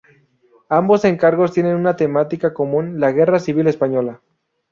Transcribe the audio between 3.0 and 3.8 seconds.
Guerra Civil